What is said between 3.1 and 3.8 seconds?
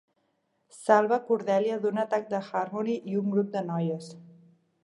i un grup de